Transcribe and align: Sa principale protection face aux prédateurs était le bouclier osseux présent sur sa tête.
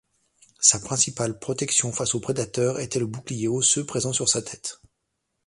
Sa 0.59 0.79
principale 0.79 1.37
protection 1.37 1.91
face 1.91 2.15
aux 2.15 2.19
prédateurs 2.19 2.79
était 2.79 2.97
le 2.97 3.05
bouclier 3.05 3.47
osseux 3.47 3.85
présent 3.85 4.11
sur 4.13 4.27
sa 4.27 4.41
tête. 4.41 4.81